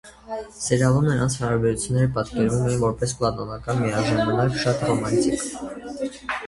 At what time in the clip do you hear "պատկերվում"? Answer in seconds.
2.17-2.65